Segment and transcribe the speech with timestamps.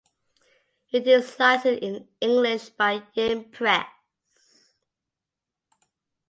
[0.91, 3.85] It is licensed in English by Yen Press.